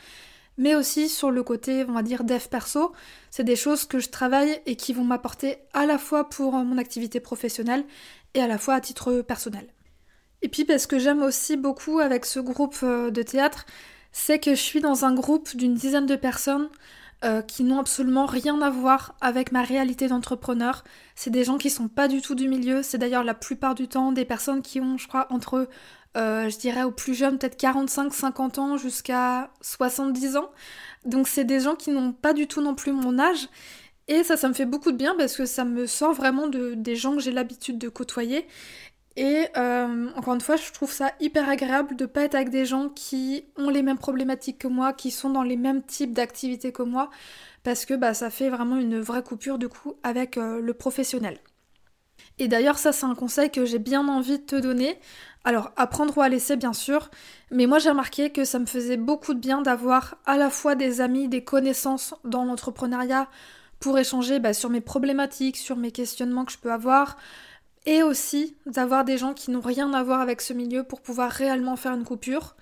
[0.58, 2.94] mais aussi sur le côté, on va dire, dev perso.
[3.32, 6.78] C'est des choses que je travaille et qui vont m'apporter à la fois pour mon
[6.78, 7.86] activité professionnelle
[8.36, 9.75] et à la fois à titre personnel.
[10.46, 13.66] Et puis parce que j'aime aussi beaucoup avec ce groupe de théâtre,
[14.12, 16.70] c'est que je suis dans un groupe d'une dizaine de personnes
[17.24, 20.84] euh, qui n'ont absolument rien à voir avec ma réalité d'entrepreneur.
[21.16, 22.84] C'est des gens qui sont pas du tout du milieu.
[22.84, 25.68] C'est d'ailleurs la plupart du temps des personnes qui ont, je crois, entre,
[26.16, 30.52] euh, je dirais, au plus jeune, peut-être 45-50 ans jusqu'à 70 ans.
[31.06, 33.50] Donc c'est des gens qui n'ont pas du tout non plus mon âge.
[34.08, 36.76] Et ça, ça me fait beaucoup de bien parce que ça me sort vraiment de,
[36.76, 38.46] des gens que j'ai l'habitude de côtoyer.
[39.17, 42.65] Et euh, encore une fois, je trouve ça hyper agréable de pas être avec des
[42.65, 46.73] gens qui ont les mêmes problématiques que moi, qui sont dans les mêmes types d'activités
[46.73, 47.10] que moi,
[47.63, 51.39] parce que bah, ça fait vraiment une vraie coupure du coup avec euh, le professionnel.
[52.39, 54.99] Et d'ailleurs, ça c'est un conseil que j'ai bien envie de te donner.
[55.45, 57.10] Alors, apprendre ou à laisser bien sûr,
[57.51, 60.75] mais moi j'ai remarqué que ça me faisait beaucoup de bien d'avoir à la fois
[60.75, 63.30] des amis, des connaissances dans l'entrepreneuriat
[63.80, 67.17] pour échanger bah, sur mes problématiques, sur mes questionnements que je peux avoir,
[67.86, 71.32] et aussi d'avoir des gens qui n'ont rien à voir avec ce milieu pour pouvoir
[71.32, 72.56] réellement faire une coupure.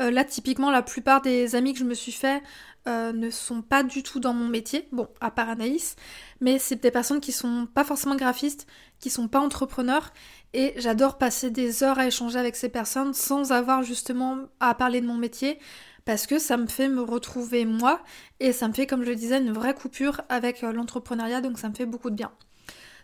[0.00, 2.42] Euh, là, typiquement, la plupart des amis que je me suis fait
[2.88, 5.96] euh, ne sont pas du tout dans mon métier, bon, à part Anaïs,
[6.40, 8.66] mais c'est des personnes qui sont pas forcément graphistes,
[8.98, 10.12] qui sont pas entrepreneurs,
[10.52, 15.00] et j'adore passer des heures à échanger avec ces personnes sans avoir justement à parler
[15.00, 15.58] de mon métier,
[16.04, 18.02] parce que ça me fait me retrouver moi,
[18.40, 21.58] et ça me fait, comme je le disais, une vraie coupure avec euh, l'entrepreneuriat, donc
[21.58, 22.32] ça me fait beaucoup de bien.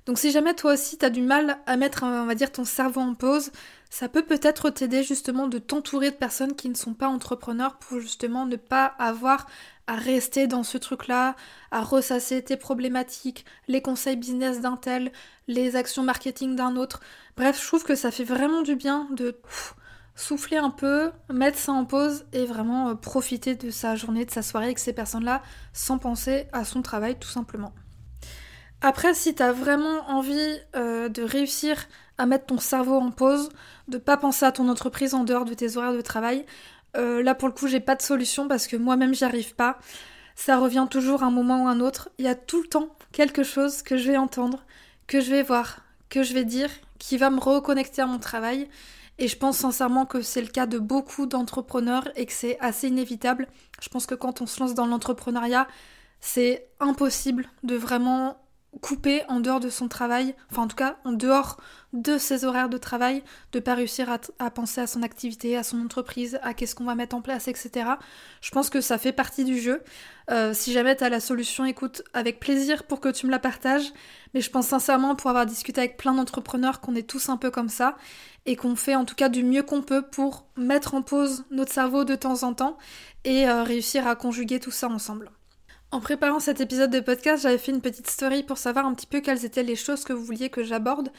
[0.06, 2.64] Donc si jamais toi aussi tu as du mal à mettre, on va dire, ton
[2.64, 3.50] cerveau en pause,
[3.90, 8.00] ça peut peut-être t'aider justement de t'entourer de personnes qui ne sont pas entrepreneurs pour
[8.00, 9.46] justement ne pas avoir
[9.86, 11.34] à rester dans ce truc-là,
[11.72, 15.10] à ressasser tes problématiques, les conseils business d'un tel,
[15.48, 17.00] les actions marketing d'un autre.
[17.36, 19.36] Bref, je trouve que ça fait vraiment du bien de
[20.14, 24.30] souffler un peu, mettre ça en pause et vraiment euh, profiter de sa journée, de
[24.30, 27.72] sa soirée avec ces personnes-là sans penser à son travail tout simplement.
[28.82, 31.76] Après, si t'as vraiment envie euh, de réussir
[32.16, 33.50] à mettre ton cerveau en pause,
[33.88, 36.46] de pas penser à ton entreprise en dehors de tes horaires de travail,
[36.96, 39.78] euh, là pour le coup j'ai pas de solution parce que moi-même j'y arrive pas.
[40.34, 42.08] Ça revient toujours un moment ou un autre.
[42.18, 44.64] Il y a tout le temps quelque chose que je vais entendre,
[45.06, 48.68] que je vais voir, que je vais dire, qui va me reconnecter à mon travail.
[49.18, 52.88] Et je pense sincèrement que c'est le cas de beaucoup d'entrepreneurs et que c'est assez
[52.88, 53.48] inévitable.
[53.82, 55.68] Je pense que quand on se lance dans l'entrepreneuriat,
[56.20, 58.38] c'est impossible de vraiment
[58.80, 61.58] couper en dehors de son travail, enfin en tout cas en dehors
[61.92, 65.80] de ses horaires de travail, de pas réussir à, penser à son activité, à son
[65.80, 67.90] entreprise, à qu'est-ce qu'on va mettre en place, etc.
[68.40, 69.82] Je pense que ça fait partie du jeu.
[70.30, 73.40] Euh, si jamais tu as la solution, écoute, avec plaisir pour que tu me la
[73.40, 73.92] partages.
[74.34, 77.50] Mais je pense sincèrement, pour avoir discuté avec plein d'entrepreneurs, qu'on est tous un peu
[77.50, 77.96] comme ça
[78.46, 81.72] et qu'on fait en tout cas du mieux qu'on peut pour mettre en pause notre
[81.72, 82.78] cerveau de temps en temps
[83.24, 85.30] et euh, réussir à conjuguer tout ça ensemble.
[85.92, 89.08] En préparant cet épisode de podcast, j'avais fait une petite story pour savoir un petit
[89.08, 91.10] peu quelles étaient les choses que vous vouliez que j'aborde.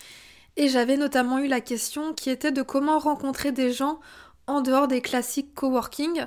[0.55, 3.99] Et j'avais notamment eu la question qui était de comment rencontrer des gens
[4.47, 6.25] en dehors des classiques coworking.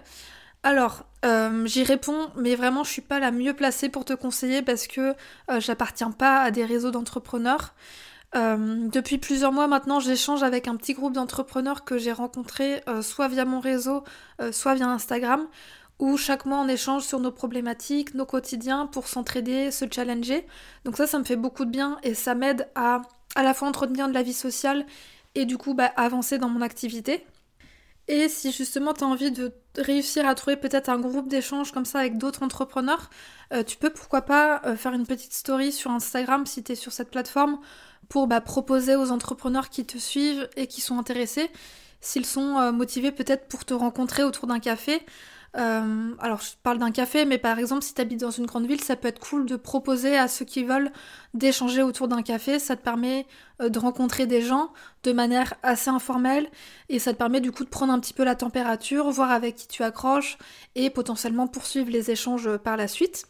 [0.62, 4.60] Alors, euh, j'y réponds, mais vraiment, je suis pas la mieux placée pour te conseiller
[4.60, 5.14] parce que
[5.50, 7.74] euh, j'appartiens pas à des réseaux d'entrepreneurs.
[8.34, 13.28] Euh, depuis plusieurs mois maintenant, j'échange avec un petit groupe d'entrepreneurs que j'ai rencontré soit
[13.28, 14.04] via mon réseau,
[14.50, 15.46] soit via Instagram,
[16.04, 20.46] où chaque mois on échange sur nos problématiques, nos quotidiens pour s'entraider, se challenger.
[20.84, 23.00] Donc ça, ça me fait beaucoup de bien et ça m'aide à
[23.34, 24.86] à la fois entretenir de la vie sociale
[25.34, 27.26] et du coup bah, avancer dans mon activité.
[28.06, 31.86] Et si justement tu as envie de réussir à trouver peut-être un groupe d'échange comme
[31.86, 33.08] ça avec d'autres entrepreneurs,
[33.54, 36.74] euh, tu peux pourquoi pas euh, faire une petite story sur Instagram si tu es
[36.74, 37.58] sur cette plateforme
[38.10, 41.50] pour bah, proposer aux entrepreneurs qui te suivent et qui sont intéressés,
[42.02, 45.00] s'ils sont euh, motivés peut-être pour te rencontrer autour d'un café,
[45.56, 48.66] euh, alors je parle d'un café, mais par exemple si tu habites dans une grande
[48.66, 50.90] ville, ça peut être cool de proposer à ceux qui veulent
[51.32, 52.58] d'échanger autour d'un café.
[52.58, 53.26] Ça te permet
[53.62, 54.72] euh, de rencontrer des gens
[55.04, 56.48] de manière assez informelle
[56.88, 59.54] et ça te permet du coup de prendre un petit peu la température, voir avec
[59.54, 60.38] qui tu accroches
[60.74, 63.26] et potentiellement poursuivre les échanges par la suite.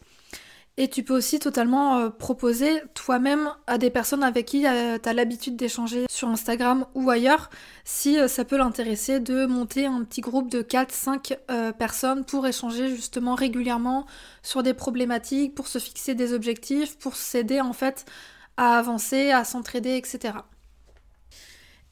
[0.77, 5.07] Et tu peux aussi totalement euh, proposer toi-même à des personnes avec qui euh, tu
[5.07, 7.49] as l'habitude d'échanger sur Instagram ou ailleurs,
[7.85, 12.89] si euh, ça peut l'intéresser de monter un petit groupe de 4-5 personnes pour échanger
[12.89, 14.05] justement régulièrement
[14.43, 18.05] sur des problématiques, pour se fixer des objectifs, pour s'aider en fait
[18.57, 20.33] à avancer, à s'entraider, etc.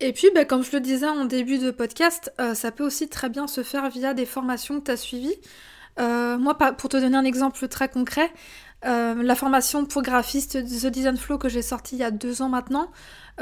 [0.01, 3.29] Et puis, bah, comme je le disais en début de podcast, ça peut aussi très
[3.29, 5.35] bien se faire via des formations que tu as suivies.
[5.97, 8.31] moi, pour te donner un exemple très concret,
[8.85, 12.41] euh, la formation pour graphiste The Design Flow que j'ai sortie il y a deux
[12.41, 12.89] ans maintenant,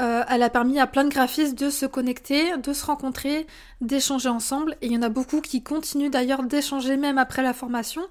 [0.00, 3.46] euh, elle a permis à plein de graphistes de se connecter, de se rencontrer,
[3.80, 4.76] d'échanger ensemble.
[4.80, 8.02] Et il y en a beaucoup qui continuent d'ailleurs d'échanger même après la formation.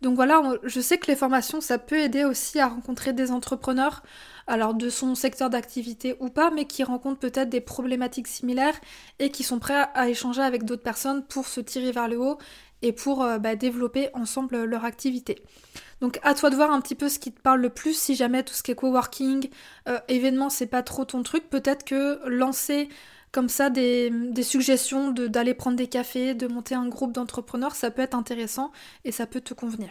[0.00, 4.02] Donc voilà, je sais que les formations, ça peut aider aussi à rencontrer des entrepreneurs,
[4.46, 8.78] alors de son secteur d'activité ou pas, mais qui rencontrent peut-être des problématiques similaires
[9.18, 12.38] et qui sont prêts à échanger avec d'autres personnes pour se tirer vers le haut
[12.86, 15.42] et pour euh, bah, développer ensemble leur activité.
[16.00, 18.14] Donc à toi de voir un petit peu ce qui te parle le plus, si
[18.14, 19.48] jamais tout ce qui est coworking,
[19.88, 22.88] euh, événement, c'est pas trop ton truc, peut-être que lancer
[23.32, 28.02] comme ça des, suggestions d'aller prendre des cafés, de monter un groupe d'entrepreneurs, ça peut
[28.02, 28.70] être intéressant
[29.04, 29.90] et ça peut te convenir.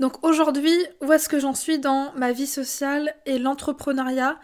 [0.00, 4.40] Donc aujourd'hui, où est-ce que j'en suis dans ma vie sociale et l'entrepreneuriat?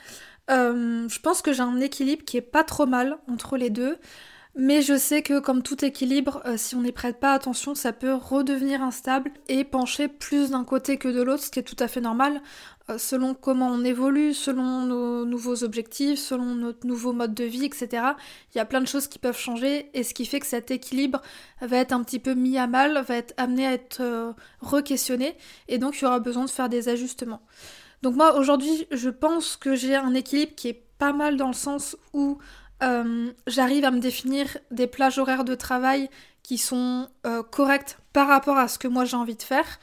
[0.50, 3.98] Euh, Je pense que j'ai un équilibre qui est pas trop mal entre les deux.
[4.58, 7.92] Mais je sais que comme tout équilibre, euh, si on n'y prête pas attention, ça
[7.92, 11.76] peut redevenir instable et pencher plus d'un côté que de l'autre, ce qui est tout
[11.78, 12.40] à fait normal,
[12.88, 17.66] euh, selon comment on évolue, selon nos nouveaux objectifs, selon notre nouveau mode de vie,
[17.66, 18.02] etc.
[18.54, 20.70] Il y a plein de choses qui peuvent changer et ce qui fait que cet
[20.70, 21.20] équilibre
[21.60, 25.36] va être un petit peu mis à mal, va être amené à être euh, re-questionné
[25.68, 27.42] et donc il y aura besoin de faire des ajustements.
[28.00, 31.52] Donc moi aujourd'hui je pense que j'ai un équilibre qui est pas mal dans le
[31.52, 32.38] sens où
[32.82, 36.10] euh, j'arrive à me définir des plages horaires de travail
[36.42, 39.78] qui sont euh, correctes par rapport à ce que moi j'ai envie de faire,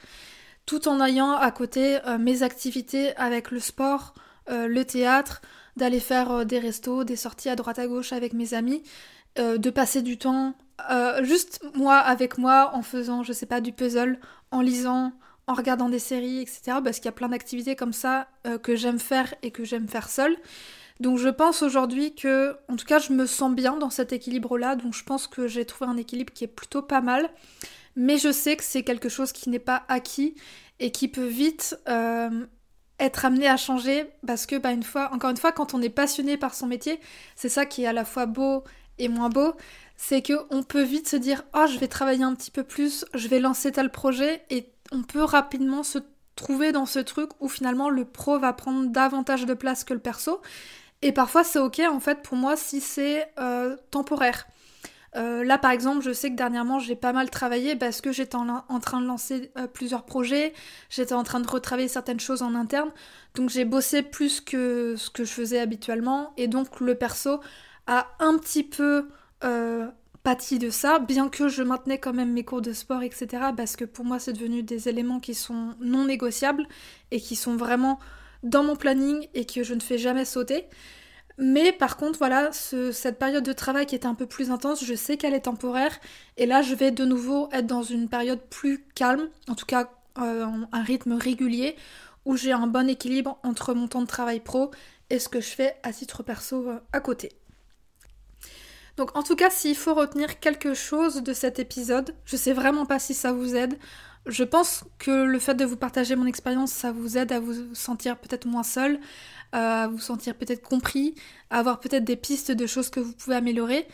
[0.64, 4.14] tout en ayant à côté euh, mes activités avec le sport,
[4.46, 5.40] le théâtre,
[5.78, 8.82] d'aller faire des restos, des sorties à droite à gauche avec mes amis,
[9.38, 10.54] de passer du temps
[11.22, 14.18] juste moi avec moi en faisant, je sais pas, du puzzle,
[14.50, 15.12] en lisant,
[15.46, 16.76] en regardant des séries, etc.
[16.84, 18.28] Parce qu'il y a plein d'activités comme ça
[18.62, 20.36] que j'aime faire et que j'aime faire seule.
[21.00, 24.76] Donc je pense aujourd'hui que, en tout cas, je me sens bien dans cet équilibre-là,
[24.76, 27.30] donc je pense que j'ai trouvé un équilibre qui est plutôt pas mal.
[27.96, 30.34] Mais je sais que c'est quelque chose qui n'est pas acquis
[30.80, 32.46] et qui peut vite euh,
[32.98, 35.90] être amené à changer parce que, bah, une fois, encore une fois, quand on est
[35.90, 37.00] passionné par son métier,
[37.36, 38.64] c'est ça qui est à la fois beau
[38.98, 39.54] et moins beau,
[39.96, 43.04] c'est que on peut vite se dire oh je vais travailler un petit peu plus,
[43.14, 45.98] je vais lancer tel projet et on peut rapidement se
[46.36, 50.00] trouver dans ce truc où finalement le pro va prendre davantage de place que le
[50.00, 50.40] perso
[51.04, 54.46] et parfois c'est ok en fait pour moi si c'est euh, temporaire.
[55.16, 58.36] Euh, là par exemple je sais que dernièrement j'ai pas mal travaillé parce que j'étais
[58.36, 60.54] en, train de lancer euh, plusieurs projets,
[60.88, 62.90] j'étais en train de retravailler certaines choses en interne,
[63.36, 67.40] donc j'ai bossé plus que ce que je faisais habituellement et donc le perso
[67.86, 69.08] a un petit peu
[70.22, 73.26] pâti de ça, bien que je maintenais quand même mes cours de sport, etc.
[73.54, 76.66] Parce que pour moi c'est devenu des éléments qui sont non négociables
[77.10, 78.00] et qui sont vraiment
[78.44, 80.66] dans mon planning et que je ne fais jamais sauter.
[81.36, 84.94] Mais par contre, voilà, cette période de travail qui était un peu plus intense, je
[84.94, 85.98] sais qu'elle est temporaire.
[86.36, 89.90] Et là, je vais de nouveau être dans une période plus calme, en tout cas
[90.18, 91.74] euh, un rythme régulier,
[92.24, 94.70] où j'ai un bon équilibre entre mon temps de travail pro
[95.10, 97.32] et ce que je fais à titre perso euh, à côté.
[98.96, 102.86] Donc en tout cas, s'il faut retenir quelque chose de cet épisode, je sais vraiment
[102.86, 103.78] pas si ça vous aide.
[104.26, 107.74] Je pense que le fait de vous partager mon expérience, ça vous aide à vous
[107.74, 108.98] sentir peut-être moins seul,
[109.52, 111.14] à vous sentir peut-être compris,
[111.50, 113.86] à avoir peut-être des pistes de choses que vous pouvez améliorer.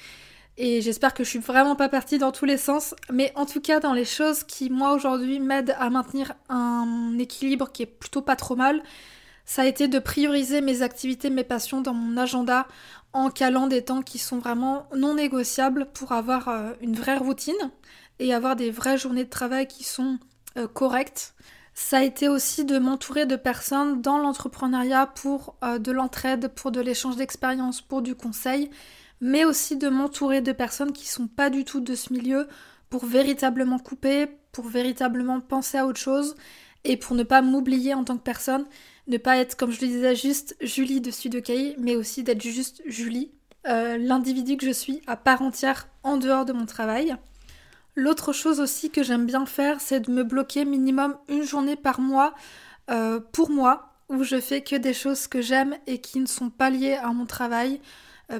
[0.56, 3.60] Et j'espère que je suis vraiment pas partie dans tous les sens, mais en tout
[3.60, 8.20] cas dans les choses qui moi aujourd'hui m'aident à maintenir un équilibre qui est plutôt
[8.20, 8.82] pas trop mal,
[9.46, 12.68] ça a été de prioriser mes activités, mes passions dans mon agenda
[13.12, 17.70] en calant des temps qui sont vraiment non négociables pour avoir euh, une vraie routine
[18.18, 20.18] et avoir des vraies journées de travail qui sont
[20.56, 21.34] euh, correctes.
[21.74, 26.70] Ça a été aussi de m'entourer de personnes dans l'entrepreneuriat pour euh, de l'entraide, pour
[26.70, 28.70] de l'échange d'expérience, pour du conseil,
[29.20, 32.48] mais aussi de m'entourer de personnes qui sont pas du tout de ce milieu
[32.90, 36.34] pour véritablement couper, pour véritablement penser à autre chose
[36.84, 38.66] et pour ne pas m'oublier en tant que personne,
[39.06, 42.42] ne pas être, comme je le disais, juste Julie dessus de Cahier, mais aussi d'être
[42.42, 43.30] juste Julie,
[43.66, 47.16] euh, l'individu que je suis à part entière en dehors de mon travail.
[47.96, 52.00] L'autre chose aussi que j'aime bien faire, c'est de me bloquer minimum une journée par
[52.00, 52.34] mois
[52.90, 56.50] euh, pour moi, où je fais que des choses que j'aime et qui ne sont
[56.50, 57.80] pas liées à mon travail.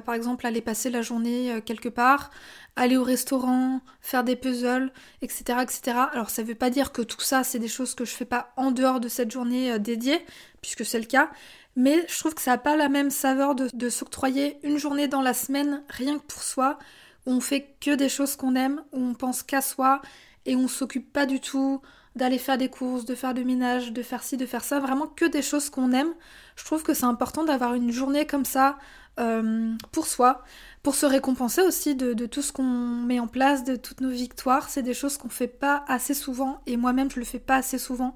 [0.05, 2.31] Par exemple aller passer la journée quelque part,
[2.75, 5.97] aller au restaurant, faire des puzzles, etc., etc.
[6.13, 8.53] Alors ça veut pas dire que tout ça c'est des choses que je fais pas
[8.55, 10.25] en dehors de cette journée dédiée,
[10.61, 11.29] puisque c'est le cas,
[11.75, 15.21] mais je trouve que ça n'a pas la même saveur de, s'octroyer une journée dans
[15.21, 16.77] la semaine rien que pour soi,
[17.25, 20.01] où on fait que des choses qu'on aime, où on pense qu'à soi
[20.45, 21.81] et on s'occupe pas du tout
[22.15, 25.07] d'aller faire des courses, de faire du ménage, de faire ci, de faire ça, vraiment
[25.07, 26.13] que des choses qu'on aime.
[26.57, 28.77] Je trouve que c'est important d'avoir une journée comme ça
[29.19, 30.43] euh, pour soi,
[30.83, 34.69] pour se récompenser aussi de, tout ce qu'on met en place, de toutes nos victoires.
[34.69, 37.77] C'est des choses qu'on fait pas assez souvent et moi-même je le fais pas assez
[37.77, 38.15] souvent.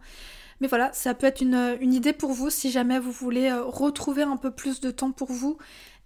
[0.61, 4.23] Mais voilà, ça peut être une, idée pour vous si jamais vous voulez euh, retrouver
[4.23, 5.57] un peu plus de temps pour vous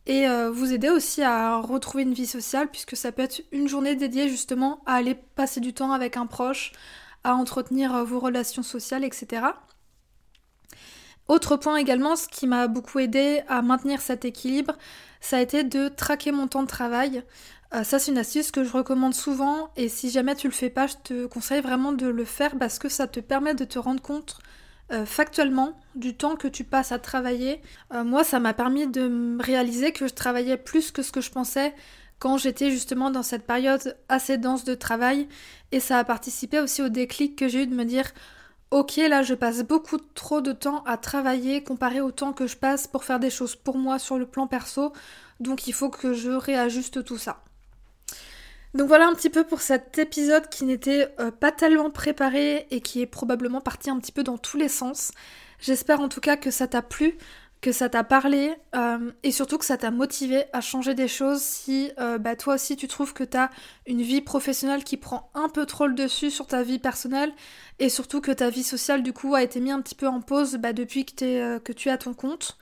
[0.08, 3.67] et euh, vous aider aussi à retrouver une vie sociale puisque ça peut être une
[3.67, 6.71] journée dédiée justement à aller passer du temps avec un proche,
[7.23, 9.43] à entretenir vos relations sociales, etc.
[11.29, 14.73] Autre point également, ce qui m'a beaucoup aidé à maintenir cet équilibre,
[15.21, 17.23] ça a été de traquer mon temps de travail.
[17.75, 20.71] Euh, ça, c'est une astuce que je recommande souvent et si jamais tu le fais
[20.71, 23.77] pas, je te conseille vraiment de le faire parce que ça te permet de te
[23.77, 24.39] rendre compte
[24.91, 27.61] euh, factuellement du temps que tu passes à travailler.
[27.93, 31.29] Euh, moi, ça m'a permis de réaliser que je travaillais plus que ce que je
[31.29, 31.75] pensais
[32.17, 35.27] quand j'étais justement dans cette période assez dense de travail
[35.71, 38.05] et ça a participé aussi au déclic que j'ai eu de me dire
[38.71, 42.55] Ok, là je passe beaucoup trop de temps à travailler comparé au temps que je
[42.55, 44.93] passe pour faire des choses pour moi sur le plan perso,
[45.39, 47.41] donc il faut que je réajuste tout ça.
[48.75, 52.82] Donc voilà un petit peu pour cet épisode qui n'était euh, pas tellement préparé et
[52.82, 55.12] qui est probablement parti un petit peu dans tous les sens.
[55.60, 57.17] J'espère en tout cas que ça t'a plu,
[57.61, 61.41] que ça t'a parlé euh, et surtout que ça t'a motivé à changer des choses
[61.41, 63.49] si euh, bah, toi aussi tu trouves que t'as
[63.85, 67.33] une vie professionnelle qui prend un peu trop le dessus sur ta vie personnelle
[67.79, 70.21] et surtout que ta vie sociale du coup a été mise un petit peu en
[70.21, 72.57] pause bah, depuis que, que tu es à ton compte.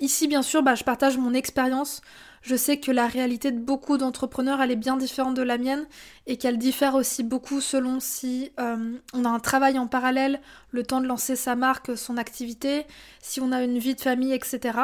[0.00, 2.00] ici bien sûr bah, je partage mon expérience
[2.42, 5.86] je sais que la réalité de beaucoup d'entrepreneurs, elle est bien différente de la mienne
[6.26, 10.82] et qu'elle diffère aussi beaucoup selon si euh, on a un travail en parallèle, le
[10.82, 12.86] temps de lancer sa marque, son activité,
[13.20, 14.78] si on a une vie de famille, etc.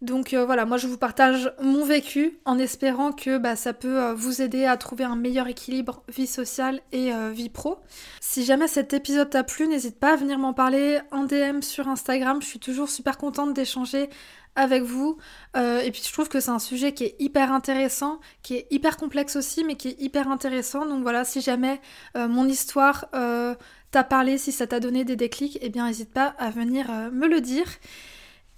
[0.00, 4.00] Donc euh, voilà, moi je vous partage mon vécu en espérant que bah, ça peut
[4.00, 7.78] euh, vous aider à trouver un meilleur équilibre vie sociale et vie pro.
[8.20, 11.88] Si jamais cet épisode t'a plu, n'hésite pas à venir m'en parler en DM sur
[11.88, 12.40] Instagram.
[12.40, 14.08] Je suis toujours super contente d'échanger
[14.56, 15.18] avec vous.
[15.56, 18.66] Euh, et puis je trouve que c'est un sujet qui est hyper intéressant, qui est
[18.70, 20.86] hyper complexe aussi, mais qui est hyper intéressant.
[20.86, 21.80] Donc voilà, si jamais
[22.16, 23.54] euh, mon histoire euh,
[23.90, 27.26] t'a parlé, si ça t'a donné des déclics, eh bien n'hésite pas à venir me
[27.26, 27.66] le dire.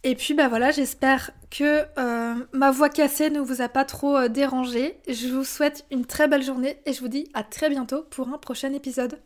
[0.02, 1.84] Et puis bah voilà, j'espère que
[2.56, 4.98] ma voix cassée ne vous a pas trop dérangé.
[5.06, 8.28] Je vous souhaite une très belle journée et je vous dis à très bientôt pour
[8.28, 9.20] un prochain épisode.